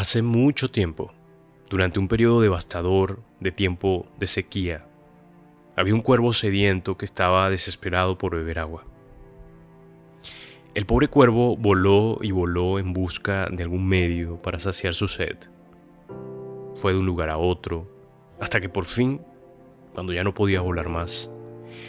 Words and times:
Hace 0.00 0.22
mucho 0.22 0.70
tiempo, 0.70 1.12
durante 1.68 1.98
un 1.98 2.08
periodo 2.08 2.40
devastador 2.40 3.20
de 3.38 3.52
tiempo 3.52 4.06
de 4.18 4.28
sequía, 4.28 4.86
había 5.76 5.94
un 5.94 6.00
cuervo 6.00 6.32
sediento 6.32 6.96
que 6.96 7.04
estaba 7.04 7.50
desesperado 7.50 8.16
por 8.16 8.34
beber 8.34 8.60
agua. 8.60 8.86
El 10.72 10.86
pobre 10.86 11.08
cuervo 11.08 11.54
voló 11.54 12.18
y 12.22 12.30
voló 12.30 12.78
en 12.78 12.94
busca 12.94 13.46
de 13.50 13.62
algún 13.62 13.86
medio 13.86 14.38
para 14.38 14.58
saciar 14.58 14.94
su 14.94 15.06
sed. 15.06 15.36
Fue 16.76 16.94
de 16.94 16.98
un 16.98 17.04
lugar 17.04 17.28
a 17.28 17.36
otro, 17.36 17.86
hasta 18.40 18.58
que 18.58 18.70
por 18.70 18.86
fin, 18.86 19.20
cuando 19.92 20.14
ya 20.14 20.24
no 20.24 20.32
podía 20.32 20.62
volar 20.62 20.88
más, 20.88 21.30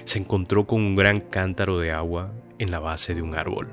se 0.04 0.20
encontró 0.20 0.68
con 0.68 0.82
un 0.82 0.98
gran 0.98 1.21
cántaro 1.21 1.80
de 1.80 1.93
agua 1.93 2.34
en 2.59 2.71
la 2.71 2.80
base 2.80 3.14
de 3.14 3.21
un 3.21 3.36
árbol. 3.36 3.70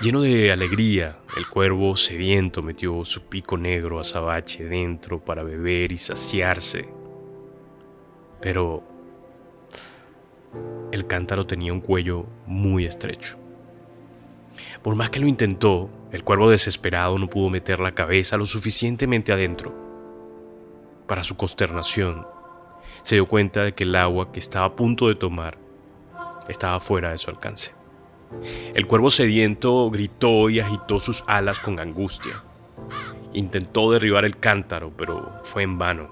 Lleno 0.00 0.20
de 0.20 0.52
alegría, 0.52 1.18
el 1.36 1.48
cuervo 1.48 1.96
sediento 1.96 2.62
metió 2.62 3.04
su 3.04 3.22
pico 3.22 3.56
negro 3.56 3.98
azabache 3.98 4.64
dentro 4.64 5.18
para 5.18 5.42
beber 5.42 5.92
y 5.92 5.96
saciarse. 5.96 6.88
Pero 8.40 8.82
el 10.90 11.06
cántaro 11.06 11.46
tenía 11.46 11.72
un 11.72 11.80
cuello 11.80 12.26
muy 12.46 12.84
estrecho. 12.84 13.38
Por 14.82 14.94
más 14.94 15.08
que 15.08 15.20
lo 15.20 15.26
intentó, 15.26 15.88
el 16.10 16.22
cuervo 16.22 16.50
desesperado 16.50 17.18
no 17.18 17.30
pudo 17.30 17.48
meter 17.48 17.80
la 17.80 17.94
cabeza 17.94 18.36
lo 18.36 18.44
suficientemente 18.44 19.32
adentro. 19.32 19.74
Para 21.06 21.24
su 21.24 21.36
consternación, 21.36 22.26
se 23.02 23.14
dio 23.14 23.26
cuenta 23.26 23.62
de 23.62 23.72
que 23.72 23.84
el 23.84 23.96
agua 23.96 24.32
que 24.32 24.40
estaba 24.40 24.66
a 24.66 24.76
punto 24.76 25.08
de 25.08 25.14
tomar 25.14 25.56
estaba 26.48 26.78
fuera 26.78 27.10
de 27.10 27.18
su 27.18 27.30
alcance. 27.30 27.81
El 28.74 28.86
cuervo 28.86 29.10
sediento 29.10 29.90
gritó 29.90 30.50
y 30.50 30.60
agitó 30.60 31.00
sus 31.00 31.24
alas 31.26 31.58
con 31.58 31.78
angustia. 31.78 32.42
Intentó 33.32 33.90
derribar 33.90 34.24
el 34.24 34.38
cántaro, 34.38 34.92
pero 34.96 35.40
fue 35.44 35.62
en 35.62 35.78
vano. 35.78 36.10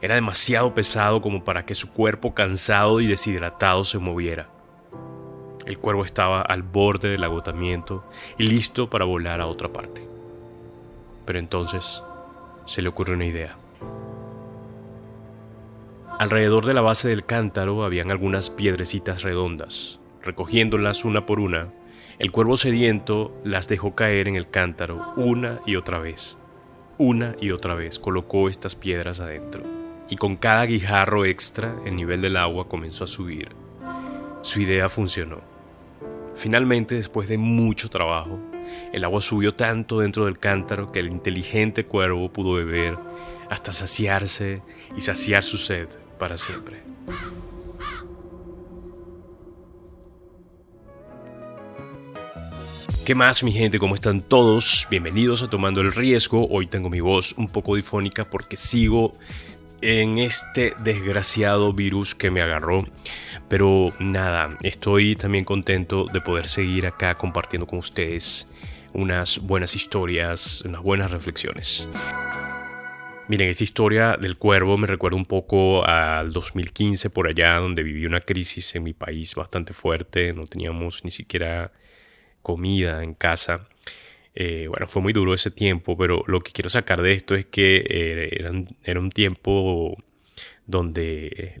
Era 0.00 0.14
demasiado 0.14 0.74
pesado 0.74 1.20
como 1.20 1.44
para 1.44 1.64
que 1.64 1.74
su 1.74 1.92
cuerpo 1.92 2.34
cansado 2.34 3.00
y 3.00 3.06
deshidratado 3.06 3.84
se 3.84 3.98
moviera. 3.98 4.48
El 5.66 5.78
cuervo 5.78 6.04
estaba 6.04 6.40
al 6.40 6.62
borde 6.62 7.10
del 7.10 7.24
agotamiento 7.24 8.04
y 8.38 8.44
listo 8.44 8.88
para 8.88 9.04
volar 9.04 9.40
a 9.40 9.46
otra 9.46 9.68
parte. 9.68 10.08
Pero 11.26 11.38
entonces 11.38 12.02
se 12.64 12.80
le 12.80 12.88
ocurrió 12.88 13.14
una 13.14 13.26
idea. 13.26 13.56
Alrededor 16.18 16.64
de 16.66 16.74
la 16.74 16.80
base 16.80 17.08
del 17.08 17.24
cántaro 17.24 17.84
habían 17.84 18.10
algunas 18.10 18.50
piedrecitas 18.50 19.22
redondas, 19.22 20.00
recogiéndolas 20.22 21.04
una 21.04 21.26
por 21.26 21.40
una, 21.40 21.68
el 22.18 22.32
cuervo 22.32 22.56
sediento 22.56 23.32
las 23.44 23.68
dejó 23.68 23.94
caer 23.94 24.26
en 24.28 24.36
el 24.36 24.50
cántaro 24.50 25.12
una 25.16 25.60
y 25.66 25.76
otra 25.76 25.98
vez. 25.98 26.36
Una 26.98 27.36
y 27.40 27.52
otra 27.52 27.74
vez 27.74 27.98
colocó 27.98 28.48
estas 28.48 28.74
piedras 28.74 29.20
adentro, 29.20 29.62
y 30.10 30.16
con 30.16 30.36
cada 30.36 30.64
guijarro 30.64 31.24
extra 31.24 31.76
el 31.86 31.94
nivel 31.94 32.20
del 32.20 32.36
agua 32.36 32.68
comenzó 32.68 33.04
a 33.04 33.08
subir. 33.08 33.50
Su 34.42 34.60
idea 34.60 34.88
funcionó. 34.88 35.40
Finalmente, 36.34 36.94
después 36.96 37.28
de 37.28 37.38
mucho 37.38 37.88
trabajo, 37.88 38.38
el 38.92 39.04
agua 39.04 39.20
subió 39.20 39.54
tanto 39.54 40.00
dentro 40.00 40.24
del 40.24 40.38
cántaro 40.38 40.90
que 40.92 41.00
el 41.00 41.08
inteligente 41.08 41.84
cuervo 41.84 42.32
pudo 42.32 42.54
beber 42.54 42.98
hasta 43.48 43.72
saciarse 43.72 44.62
y 44.96 45.00
saciar 45.00 45.42
su 45.42 45.58
sed 45.58 45.88
para 46.18 46.36
siempre. 46.36 46.82
¿Qué 53.08 53.14
más 53.14 53.42
mi 53.42 53.52
gente? 53.52 53.78
¿Cómo 53.78 53.94
están 53.94 54.20
todos? 54.20 54.86
Bienvenidos 54.90 55.42
a 55.42 55.48
Tomando 55.48 55.80
el 55.80 55.94
Riesgo. 55.94 56.46
Hoy 56.50 56.66
tengo 56.66 56.90
mi 56.90 57.00
voz 57.00 57.32
un 57.38 57.48
poco 57.48 57.74
difónica 57.74 58.28
porque 58.28 58.58
sigo 58.58 59.12
en 59.80 60.18
este 60.18 60.74
desgraciado 60.80 61.72
virus 61.72 62.14
que 62.14 62.30
me 62.30 62.42
agarró. 62.42 62.84
Pero 63.48 63.94
nada, 63.98 64.58
estoy 64.62 65.16
también 65.16 65.46
contento 65.46 66.04
de 66.12 66.20
poder 66.20 66.48
seguir 66.48 66.86
acá 66.86 67.14
compartiendo 67.14 67.66
con 67.66 67.78
ustedes 67.78 68.46
unas 68.92 69.38
buenas 69.38 69.74
historias, 69.74 70.60
unas 70.66 70.82
buenas 70.82 71.10
reflexiones. 71.10 71.88
Miren, 73.26 73.48
esta 73.48 73.64
historia 73.64 74.18
del 74.20 74.36
cuervo 74.36 74.76
me 74.76 74.86
recuerda 74.86 75.16
un 75.16 75.24
poco 75.24 75.82
al 75.82 76.30
2015 76.34 77.08
por 77.08 77.26
allá, 77.26 77.54
donde 77.54 77.82
viví 77.82 78.04
una 78.04 78.20
crisis 78.20 78.74
en 78.74 78.82
mi 78.82 78.92
país 78.92 79.34
bastante 79.34 79.72
fuerte. 79.72 80.34
No 80.34 80.46
teníamos 80.46 81.06
ni 81.06 81.10
siquiera 81.10 81.72
comida 82.48 83.04
en 83.04 83.12
casa. 83.12 83.68
Eh, 84.34 84.68
bueno, 84.70 84.86
fue 84.86 85.02
muy 85.02 85.12
duro 85.12 85.34
ese 85.34 85.50
tiempo, 85.50 85.98
pero 85.98 86.24
lo 86.26 86.40
que 86.40 86.50
quiero 86.50 86.70
sacar 86.70 87.02
de 87.02 87.12
esto 87.12 87.34
es 87.34 87.44
que 87.44 87.84
eh, 87.86 88.66
era 88.82 89.00
un 89.00 89.10
tiempo 89.10 90.02
donde 90.66 91.60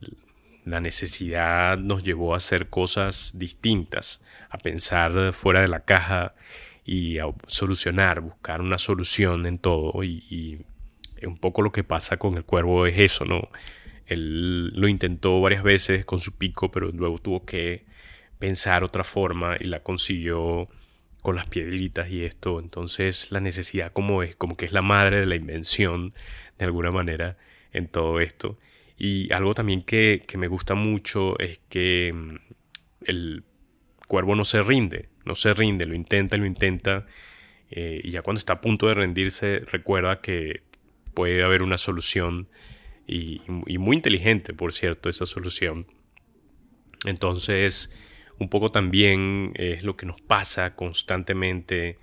la 0.64 0.80
necesidad 0.80 1.76
nos 1.76 2.04
llevó 2.04 2.32
a 2.32 2.38
hacer 2.38 2.70
cosas 2.70 3.32
distintas, 3.34 4.22
a 4.48 4.56
pensar 4.56 5.34
fuera 5.34 5.60
de 5.60 5.68
la 5.68 5.80
caja 5.80 6.34
y 6.86 7.18
a 7.18 7.26
solucionar, 7.46 8.22
buscar 8.22 8.62
una 8.62 8.78
solución 8.78 9.44
en 9.44 9.58
todo. 9.58 10.02
Y, 10.02 10.24
y 10.30 11.26
un 11.26 11.36
poco 11.36 11.60
lo 11.60 11.70
que 11.70 11.84
pasa 11.84 12.16
con 12.16 12.38
el 12.38 12.44
cuervo 12.44 12.86
es 12.86 12.98
eso, 12.98 13.26
¿no? 13.26 13.50
Él 14.06 14.68
lo 14.68 14.88
intentó 14.88 15.38
varias 15.42 15.62
veces 15.62 16.06
con 16.06 16.18
su 16.18 16.32
pico, 16.32 16.70
pero 16.70 16.90
luego 16.92 17.18
tuvo 17.18 17.44
que 17.44 17.84
pensar 18.38 18.84
otra 18.84 19.04
forma 19.04 19.58
y 19.60 19.64
la 19.64 19.82
consiguió 19.82 20.70
con 21.28 21.36
las 21.36 21.44
piedritas 21.44 22.10
y 22.10 22.24
esto. 22.24 22.58
Entonces 22.58 23.30
la 23.30 23.40
necesidad 23.40 23.92
como 23.92 24.22
es, 24.22 24.34
como 24.34 24.56
que 24.56 24.64
es 24.64 24.72
la 24.72 24.80
madre 24.80 25.20
de 25.20 25.26
la 25.26 25.36
invención 25.36 26.14
de 26.58 26.64
alguna 26.64 26.90
manera 26.90 27.36
en 27.70 27.86
todo 27.86 28.20
esto. 28.20 28.58
Y 28.96 29.30
algo 29.34 29.52
también 29.52 29.82
que, 29.82 30.24
me 30.38 30.48
gusta 30.48 30.74
mucho 30.74 31.38
es 31.38 31.60
que 31.68 32.14
mm, 32.14 32.36
el 33.04 33.44
cuervo 34.06 34.36
no 34.36 34.46
se 34.46 34.62
rinde, 34.62 35.10
no 35.26 35.34
se 35.34 35.52
rinde, 35.52 35.84
lo 35.84 35.94
intenta, 35.94 36.38
lo 36.38 36.46
intenta. 36.46 37.04
Eh, 37.70 38.00
y 38.02 38.12
ya 38.12 38.22
cuando 38.22 38.38
está 38.38 38.54
a 38.54 38.60
punto 38.62 38.86
de 38.86 38.94
rendirse 38.94 39.60
recuerda 39.70 40.22
que 40.22 40.62
puede 41.12 41.42
haber 41.42 41.62
una 41.62 41.76
solución 41.76 42.48
y, 43.06 43.42
y 43.66 43.76
muy 43.76 43.96
inteligente, 43.96 44.54
por 44.54 44.72
cierto, 44.72 45.10
esa 45.10 45.26
solución. 45.26 45.88
Entonces, 47.04 47.92
un 48.38 48.48
poco 48.48 48.70
también 48.70 49.52
es 49.54 49.82
lo 49.82 49.96
que 49.96 50.06
nos 50.06 50.20
pasa 50.20 50.74
constantemente 50.74 51.98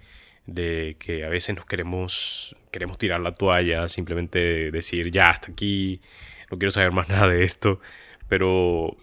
de 0.45 0.95
que 0.99 1.25
a 1.25 1.29
veces 1.29 1.55
nos 1.55 1.65
queremos, 1.65 2.55
queremos 2.71 2.97
tirar 2.97 3.21
la 3.21 3.33
toalla, 3.33 3.89
simplemente 3.89 4.71
decir 4.71 5.11
ya 5.11 5.29
hasta 5.29 5.51
aquí, 5.51 6.01
no 6.51 6.57
quiero 6.57 6.71
saber 6.71 6.91
más 6.91 7.09
nada 7.09 7.27
de 7.27 7.43
esto, 7.43 7.79
pero 8.27 8.95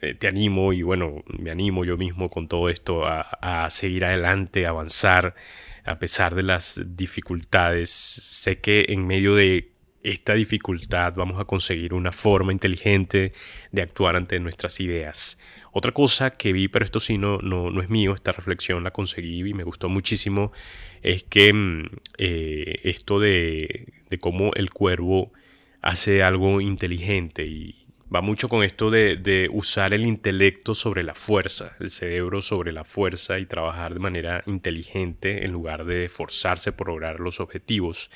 eh, 0.00 0.14
te 0.14 0.28
animo 0.28 0.72
y 0.72 0.82
bueno, 0.82 1.22
me 1.26 1.50
animo 1.50 1.84
yo 1.84 1.96
mismo 1.96 2.30
con 2.30 2.48
todo 2.48 2.68
esto 2.68 3.06
a, 3.06 3.20
a 3.20 3.70
seguir 3.70 4.04
adelante, 4.04 4.66
a 4.66 4.70
avanzar 4.70 5.34
a 5.84 5.98
pesar 5.98 6.34
de 6.34 6.42
las 6.42 6.80
dificultades. 6.96 7.90
Sé 7.90 8.60
que 8.60 8.86
en 8.88 9.06
medio 9.06 9.34
de 9.34 9.72
esta 10.02 10.34
dificultad 10.34 11.12
vamos 11.14 11.40
a 11.40 11.44
conseguir 11.44 11.92
una 11.92 12.12
forma 12.12 12.52
inteligente 12.52 13.32
de 13.70 13.82
actuar 13.82 14.16
ante 14.16 14.40
nuestras 14.40 14.80
ideas. 14.80 15.38
Otra 15.72 15.92
cosa 15.92 16.30
que 16.30 16.52
vi, 16.52 16.68
pero 16.68 16.84
esto 16.84 17.00
sí 17.00 17.18
no, 17.18 17.38
no, 17.38 17.80
es 17.82 17.90
mío, 17.90 18.14
esta 18.14 18.32
reflexión 18.32 18.82
la 18.82 18.92
conseguí 18.92 19.40
y 19.48 19.54
me 19.54 19.64
gustó 19.64 19.88
muchísimo, 19.88 20.52
es 21.02 21.24
que 21.24 21.52
mm, 21.52 21.86
eh, 22.18 22.80
esto 22.84 23.20
de, 23.20 23.92
de 24.08 24.18
cómo 24.18 24.52
el 24.54 24.70
cuervo 24.70 25.32
hace 25.82 26.22
algo 26.22 26.60
inteligente 26.60 27.46
y 27.46 27.86
va 28.14 28.22
mucho 28.22 28.48
con 28.48 28.64
esto 28.64 28.90
de, 28.90 29.16
de, 29.16 29.48
usar 29.52 29.94
el 29.94 30.06
intelecto 30.06 30.74
sobre 30.74 31.02
la 31.02 31.14
fuerza, 31.14 31.76
el 31.78 31.90
cerebro 31.90 32.42
sobre 32.42 32.72
la 32.72 32.84
fuerza 32.84 33.38
y 33.38 33.46
trabajar 33.46 33.94
de 33.94 34.00
manera 34.00 34.42
inteligente 34.46 35.44
en 35.44 35.52
lugar 35.52 35.84
de 35.84 36.08
forzarse 36.08 36.72
por 36.72 36.88
lograr 36.88 37.20
los 37.20 37.38
objetivos. 37.38 38.10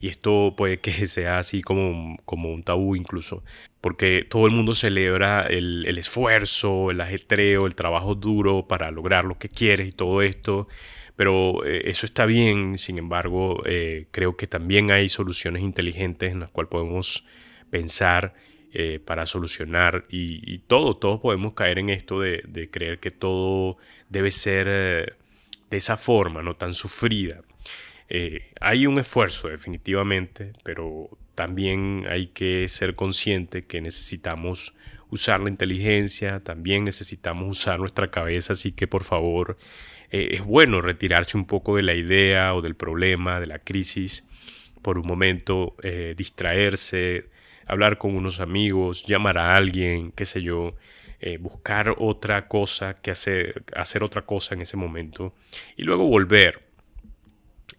Y 0.00 0.08
esto 0.08 0.54
puede 0.56 0.80
que 0.80 0.90
sea 1.06 1.38
así 1.38 1.62
como, 1.62 2.16
como 2.24 2.52
un 2.52 2.62
tabú 2.62 2.96
incluso, 2.96 3.42
porque 3.80 4.26
todo 4.28 4.46
el 4.46 4.52
mundo 4.52 4.74
celebra 4.74 5.42
el, 5.42 5.84
el, 5.86 5.98
esfuerzo, 5.98 6.90
el 6.90 7.00
ajetreo, 7.00 7.66
el 7.66 7.74
trabajo 7.74 8.14
duro 8.14 8.66
para 8.68 8.90
lograr 8.90 9.24
lo 9.24 9.38
que 9.38 9.48
quieres 9.48 9.88
y 9.88 9.92
todo 9.92 10.22
esto, 10.22 10.68
pero 11.16 11.64
eh, 11.64 11.82
eso 11.90 12.06
está 12.06 12.26
bien, 12.26 12.78
sin 12.78 12.96
embargo, 12.98 13.62
eh, 13.66 14.06
creo 14.12 14.36
que 14.36 14.46
también 14.46 14.92
hay 14.92 15.08
soluciones 15.08 15.62
inteligentes 15.62 16.30
en 16.32 16.40
las 16.40 16.50
cuales 16.50 16.70
podemos 16.70 17.24
pensar 17.70 18.34
eh, 18.72 19.00
para 19.04 19.26
solucionar 19.26 20.04
y, 20.08 20.58
todo, 20.68 20.96
todos 20.96 21.20
podemos 21.20 21.54
caer 21.54 21.80
en 21.80 21.88
esto 21.88 22.20
de, 22.20 22.42
de 22.46 22.70
creer 22.70 23.00
que 23.00 23.10
todo 23.10 23.78
debe 24.08 24.30
ser 24.30 25.16
de 25.70 25.76
esa 25.76 25.96
forma, 25.96 26.42
no 26.42 26.54
tan 26.54 26.72
sufrida. 26.72 27.42
Eh, 28.08 28.52
hay 28.60 28.86
un 28.86 28.98
esfuerzo 28.98 29.48
definitivamente, 29.48 30.52
pero 30.64 31.10
también 31.34 32.06
hay 32.08 32.28
que 32.28 32.66
ser 32.68 32.94
consciente 32.94 33.62
que 33.62 33.80
necesitamos 33.80 34.74
usar 35.10 35.40
la 35.40 35.50
inteligencia, 35.50 36.40
también 36.40 36.84
necesitamos 36.84 37.48
usar 37.48 37.78
nuestra 37.78 38.10
cabeza, 38.10 38.54
así 38.54 38.72
que 38.72 38.86
por 38.86 39.04
favor 39.04 39.58
eh, 40.10 40.30
es 40.32 40.44
bueno 40.44 40.80
retirarse 40.80 41.36
un 41.36 41.46
poco 41.46 41.76
de 41.76 41.82
la 41.82 41.94
idea 41.94 42.54
o 42.54 42.62
del 42.62 42.74
problema, 42.74 43.40
de 43.40 43.46
la 43.46 43.58
crisis, 43.58 44.26
por 44.82 44.98
un 44.98 45.06
momento, 45.06 45.76
eh, 45.82 46.14
distraerse, 46.16 47.26
hablar 47.66 47.98
con 47.98 48.16
unos 48.16 48.40
amigos, 48.40 49.04
llamar 49.06 49.36
a 49.38 49.54
alguien, 49.54 50.12
qué 50.12 50.24
sé 50.24 50.42
yo, 50.42 50.74
buscar 51.40 51.96
otra 51.98 52.46
cosa 52.46 53.00
que 53.02 53.10
hacer, 53.10 53.64
hacer 53.74 54.04
otra 54.04 54.22
cosa 54.22 54.54
en 54.54 54.60
ese 54.60 54.76
momento 54.76 55.34
y 55.76 55.82
luego 55.82 56.06
volver 56.06 56.67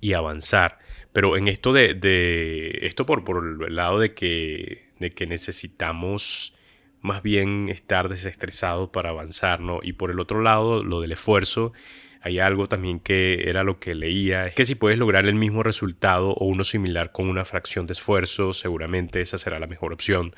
y 0.01 0.13
avanzar. 0.13 0.79
Pero 1.13 1.37
en 1.37 1.47
esto 1.47 1.73
de, 1.73 1.93
de 1.93 2.79
esto 2.83 3.05
por, 3.05 3.23
por 3.23 3.63
el 3.67 3.75
lado 3.75 3.99
de 3.99 4.13
que, 4.13 4.89
de 4.99 5.11
que 5.11 5.27
necesitamos 5.27 6.53
más 7.01 7.23
bien 7.23 7.69
estar 7.69 8.09
desestresados 8.09 8.89
para 8.89 9.09
avanzar, 9.09 9.61
¿no? 9.61 9.79
Y 9.81 9.93
por 9.93 10.11
el 10.11 10.19
otro 10.19 10.41
lado, 10.41 10.83
lo 10.83 11.01
del 11.01 11.13
esfuerzo, 11.13 11.73
hay 12.21 12.39
algo 12.39 12.67
también 12.67 12.99
que 12.99 13.49
era 13.49 13.63
lo 13.63 13.79
que 13.79 13.95
leía, 13.95 14.45
es 14.47 14.53
que 14.53 14.65
si 14.65 14.75
puedes 14.75 14.99
lograr 14.99 15.25
el 15.25 15.35
mismo 15.35 15.63
resultado 15.63 16.31
o 16.31 16.45
uno 16.45 16.65
similar 16.65 17.11
con 17.11 17.29
una 17.29 17.45
fracción 17.45 17.87
de 17.87 17.93
esfuerzo, 17.93 18.53
seguramente 18.53 19.21
esa 19.21 19.37
será 19.37 19.59
la 19.59 19.67
mejor 19.67 19.93
opción. 19.93 20.35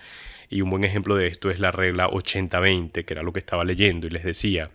Y 0.49 0.61
un 0.61 0.69
buen 0.69 0.83
ejemplo 0.83 1.15
de 1.15 1.27
esto 1.27 1.49
es 1.49 1.59
la 1.59 1.71
regla 1.71 2.07
80-20, 2.09 3.05
que 3.05 3.13
era 3.13 3.23
lo 3.23 3.33
que 3.33 3.39
estaba 3.39 3.63
leyendo 3.63 4.05
y 4.05 4.11
les 4.11 4.23
decía 4.23 4.69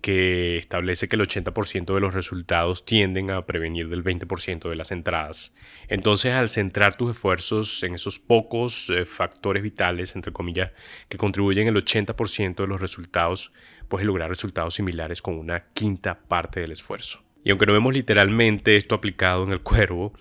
que 0.00 0.56
establece 0.56 1.08
que 1.08 1.16
el 1.16 1.22
80% 1.22 1.94
de 1.94 2.00
los 2.00 2.14
resultados 2.14 2.84
tienden 2.84 3.30
a 3.30 3.46
prevenir 3.46 3.88
del 3.88 4.02
20% 4.02 4.68
de 4.68 4.76
las 4.76 4.92
entradas. 4.92 5.54
Entonces, 5.88 6.32
al 6.32 6.48
centrar 6.48 6.96
tus 6.96 7.10
esfuerzos 7.10 7.82
en 7.82 7.94
esos 7.94 8.18
pocos 8.18 8.90
eh, 8.90 9.04
factores 9.04 9.62
vitales, 9.62 10.16
entre 10.16 10.32
comillas, 10.32 10.72
que 11.08 11.18
contribuyen 11.18 11.68
el 11.68 11.76
80% 11.76 12.54
de 12.56 12.66
los 12.66 12.80
resultados, 12.80 13.52
puedes 13.88 14.06
lograr 14.06 14.30
resultados 14.30 14.74
similares 14.74 15.20
con 15.22 15.34
una 15.38 15.64
quinta 15.74 16.18
parte 16.18 16.60
del 16.60 16.72
esfuerzo. 16.72 17.22
Y 17.44 17.50
aunque 17.50 17.66
no 17.66 17.72
vemos 17.72 17.94
literalmente 17.94 18.76
esto 18.76 18.94
aplicado 18.94 19.44
en 19.44 19.52
el 19.52 19.60
cuervo, 19.60 20.12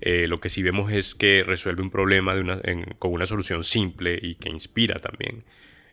eh, 0.00 0.28
lo 0.28 0.40
que 0.40 0.48
sí 0.48 0.62
vemos 0.62 0.92
es 0.92 1.14
que 1.14 1.42
resuelve 1.44 1.82
un 1.82 1.90
problema 1.90 2.32
con 2.98 3.12
una 3.12 3.26
solución 3.26 3.64
simple 3.64 4.18
y 4.20 4.36
que 4.36 4.48
inspira 4.48 4.98
también. 5.00 5.44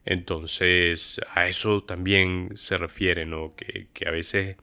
Entonces, 0.06 1.20
a 1.34 1.48
eso 1.48 1.82
también 1.82 2.52
se 2.56 2.78
refiere, 2.78 3.26
¿no? 3.26 3.56
Que, 3.56 3.88
que, 3.94 4.08
a 4.08 4.12
veces 4.12 4.58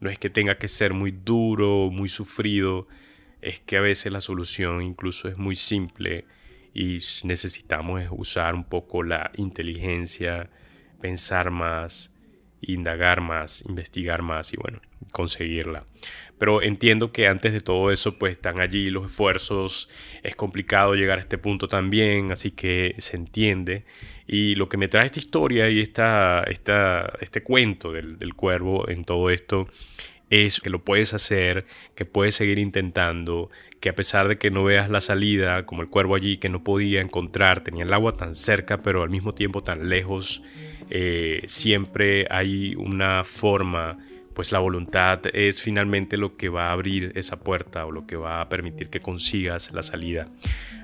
no 0.00 0.10
es 0.10 0.18
que 0.18 0.30
tenga 0.30 0.56
que 0.58 0.68
ser 0.68 0.94
muy 0.94 1.10
duro, 1.12 1.90
muy 1.90 2.08
sufrido, 2.08 2.88
es 3.42 3.60
que 3.60 3.76
a 3.76 3.80
veces 3.80 4.12
la 4.12 4.20
solución 4.20 4.82
incluso 4.82 5.28
es 5.28 5.36
muy 5.36 5.56
simple 5.56 6.26
y 6.74 6.98
necesitamos 7.24 8.02
usar 8.10 8.54
un 8.54 8.64
poco 8.64 9.02
la 9.02 9.30
inteligencia, 9.36 10.50
pensar 11.00 11.50
más, 11.50 12.12
indagar 12.62 13.20
más, 13.20 13.64
investigar 13.68 14.22
más 14.22 14.52
y 14.52 14.56
bueno, 14.56 14.80
conseguirla. 15.10 15.84
Pero 16.38 16.62
entiendo 16.62 17.12
que 17.12 17.26
antes 17.26 17.52
de 17.52 17.60
todo 17.60 17.90
eso 17.90 18.18
pues 18.18 18.32
están 18.32 18.60
allí 18.60 18.90
los 18.90 19.06
esfuerzos, 19.06 19.88
es 20.22 20.34
complicado 20.34 20.94
llegar 20.94 21.18
a 21.18 21.20
este 21.20 21.38
punto 21.38 21.68
también, 21.68 22.32
así 22.32 22.50
que 22.50 22.94
se 22.98 23.16
entiende. 23.16 23.84
Y 24.26 24.54
lo 24.54 24.68
que 24.68 24.76
me 24.76 24.88
trae 24.88 25.06
esta 25.06 25.18
historia 25.18 25.68
y 25.68 25.80
esta, 25.80 26.44
esta, 26.44 27.12
este 27.20 27.42
cuento 27.42 27.92
del, 27.92 28.18
del 28.18 28.34
cuervo 28.34 28.88
en 28.88 29.04
todo 29.04 29.30
esto 29.30 29.68
es 30.30 30.60
que 30.60 30.70
lo 30.70 30.82
puedes 30.84 31.12
hacer, 31.12 31.66
que 31.94 32.04
puedes 32.04 32.36
seguir 32.36 32.58
intentando, 32.58 33.50
que 33.80 33.88
a 33.88 33.94
pesar 33.94 34.28
de 34.28 34.38
que 34.38 34.50
no 34.50 34.64
veas 34.64 34.88
la 34.88 35.00
salida, 35.00 35.66
como 35.66 35.82
el 35.82 35.88
cuervo 35.88 36.14
allí 36.14 36.38
que 36.38 36.48
no 36.48 36.62
podía 36.62 37.00
encontrar, 37.00 37.62
tenía 37.62 37.84
el 37.84 37.92
agua 37.92 38.16
tan 38.16 38.34
cerca 38.34 38.80
pero 38.82 39.02
al 39.02 39.10
mismo 39.10 39.34
tiempo 39.34 39.62
tan 39.62 39.88
lejos, 39.88 40.42
eh, 40.88 41.42
siempre 41.46 42.26
hay 42.30 42.74
una 42.76 43.24
forma, 43.24 43.98
pues 44.34 44.52
la 44.52 44.60
voluntad 44.60 45.20
es 45.32 45.60
finalmente 45.60 46.16
lo 46.16 46.36
que 46.36 46.48
va 46.48 46.68
a 46.68 46.72
abrir 46.72 47.12
esa 47.16 47.40
puerta 47.40 47.84
o 47.86 47.90
lo 47.90 48.06
que 48.06 48.16
va 48.16 48.40
a 48.40 48.48
permitir 48.48 48.88
que 48.88 49.00
consigas 49.00 49.72
la 49.72 49.82
salida. 49.82 50.28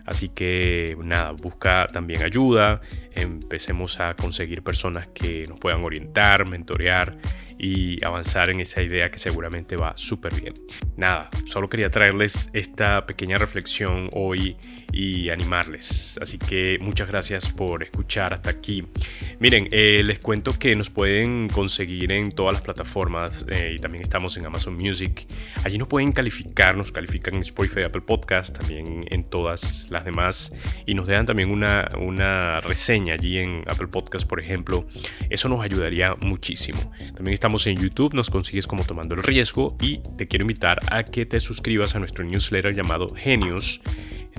Así 0.07 0.29
que 0.29 0.97
nada, 1.03 1.33
busca 1.33 1.87
también 1.93 2.23
ayuda, 2.23 2.81
empecemos 3.13 3.99
a 3.99 4.15
conseguir 4.15 4.63
personas 4.63 5.09
que 5.09 5.45
nos 5.49 5.59
puedan 5.59 5.83
orientar, 5.85 6.49
mentorear 6.49 7.17
y 7.59 8.05
avanzar 8.05 8.51
en 8.51 8.61
esa 8.61 8.83
idea 8.83 9.11
que 9.11 9.19
seguramente 9.19 9.77
va 9.77 9.95
súper 9.97 10.41
bien. 10.41 10.55
Nada, 10.97 11.29
solo 11.47 11.69
quería 11.69 11.91
traerles 11.91 12.51
esta 12.53 13.07
pequeña 13.07 13.39
reflexión 13.39 14.11
hoy 14.13 14.57
y 14.93 15.31
animarles. 15.31 16.19
Así 16.21 16.39
que 16.39 16.79
muchas 16.81 17.09
gracias 17.09 17.49
por 17.49 17.83
escuchar 17.83 18.33
hasta 18.33 18.51
aquí. 18.51 18.85
Miren, 19.41 19.69
eh, 19.73 20.03
les 20.05 20.19
cuento 20.19 20.59
que 20.59 20.75
nos 20.77 20.91
pueden 20.91 21.49
conseguir 21.49 22.13
en 22.13 22.31
todas 22.31 22.55
las 22.55 22.63
plataformas 22.63 23.45
eh, 23.49 23.75
y 23.77 23.79
también 23.79 24.03
estamos 24.03 24.37
en 24.37 24.47
Amazon 24.47 24.75
Music. 24.75 25.27
Allí 25.65 25.79
nos 25.79 25.89
pueden 25.89 26.13
calificar, 26.13 26.77
nos 26.77 26.93
califican 26.93 27.35
en 27.35 27.41
Spotify, 27.41 27.83
Apple 27.85 28.03
Podcast, 28.03 28.57
también 28.59 29.07
en 29.11 29.25
todas 29.25 29.91
demás 30.05 30.53
y 30.87 30.95
nos 30.95 31.07
dejan 31.07 31.27
también 31.27 31.51
una, 31.51 31.89
una 31.99 32.61
reseña 32.61 33.15
allí 33.15 33.39
en 33.39 33.65
Apple 33.67 33.89
Podcast, 33.89 34.27
por 34.27 34.41
ejemplo. 34.41 34.87
Eso 35.31 35.49
nos 35.49 35.63
ayudaría 35.63 36.15
muchísimo. 36.21 36.93
También 37.15 37.35
estamos 37.35 37.67
en 37.67 37.81
YouTube, 37.81 38.15
nos 38.15 38.31
consigues 38.31 38.67
como 38.67 38.85
tomando 38.85 39.15
el 39.15 39.23
riesgo 39.23 39.77
y 39.81 40.01
te 40.17 40.27
quiero 40.27 40.43
invitar 40.43 40.79
a 40.91 41.05
que 41.05 41.27
te 41.27 41.41
suscribas 41.41 41.95
a 41.95 41.99
nuestro 41.99 42.25
newsletter 42.25 42.75
llamado 42.75 43.09
Genius 43.15 43.81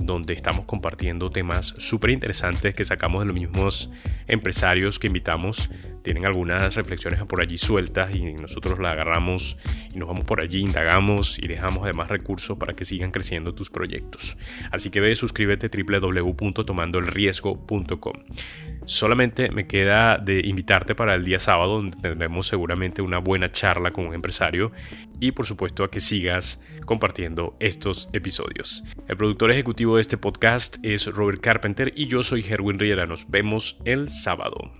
donde 0.02 0.34
estamos 0.34 0.64
compartiendo 0.64 1.30
temas 1.30 1.74
súper 1.78 2.10
interesantes 2.10 2.74
que 2.74 2.84
sacamos 2.84 3.20
de 3.20 3.26
los 3.26 3.34
mismos 3.34 3.88
empresarios 4.26 4.98
que 4.98 5.06
invitamos. 5.08 5.68
Tienen 6.02 6.26
algunas 6.26 6.74
reflexiones 6.74 7.22
por 7.24 7.40
allí 7.42 7.58
sueltas 7.58 8.14
y 8.14 8.32
nosotros 8.34 8.78
las 8.78 8.92
agarramos 8.92 9.56
y 9.94 9.98
nos 9.98 10.08
vamos 10.08 10.24
por 10.24 10.42
allí, 10.42 10.60
indagamos 10.60 11.38
y 11.38 11.48
dejamos 11.48 11.84
además 11.84 12.08
recursos 12.08 12.56
para 12.58 12.74
que 12.74 12.84
sigan 12.84 13.10
creciendo 13.10 13.54
tus 13.54 13.70
proyectos. 13.70 14.36
Así 14.70 14.90
que 14.90 15.00
ve, 15.00 15.14
suscríbete 15.14 15.68
www.tomandoelriesgo.com. 15.68 18.12
Solamente 18.88 19.50
me 19.50 19.66
queda 19.66 20.16
de 20.16 20.40
invitarte 20.46 20.94
para 20.94 21.14
el 21.14 21.22
día 21.22 21.38
sábado, 21.38 21.74
donde 21.74 21.98
tendremos 21.98 22.46
seguramente 22.46 23.02
una 23.02 23.18
buena 23.18 23.52
charla 23.52 23.90
con 23.90 24.06
un 24.06 24.14
empresario 24.14 24.72
y 25.20 25.32
por 25.32 25.44
supuesto 25.44 25.84
a 25.84 25.90
que 25.90 26.00
sigas 26.00 26.64
compartiendo 26.86 27.54
estos 27.60 28.08
episodios. 28.14 28.82
El 29.06 29.18
productor 29.18 29.50
ejecutivo 29.50 29.96
de 29.96 30.00
este 30.00 30.16
podcast 30.16 30.78
es 30.82 31.04
Robert 31.04 31.42
Carpenter 31.42 31.92
y 31.94 32.06
yo 32.06 32.22
soy 32.22 32.42
Herwin 32.42 32.78
Riera. 32.78 33.04
Nos 33.04 33.28
vemos 33.28 33.78
el 33.84 34.08
sábado. 34.08 34.72